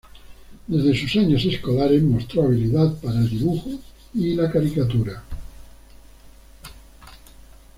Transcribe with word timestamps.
Desde 0.65 0.99
sus 0.99 1.15
años 1.17 1.45
escolares 1.45 2.01
mostró 2.01 2.41
habilidad 2.45 2.95
para 3.03 3.19
el 3.19 3.29
dibujo 3.29 3.69
y 4.15 4.33
la 4.33 4.49
caricatura. 4.51 5.21